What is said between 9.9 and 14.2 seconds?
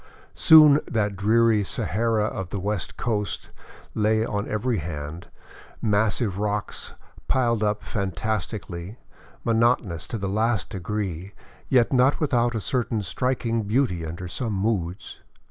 to the last degree, yet not without a certain striking beauty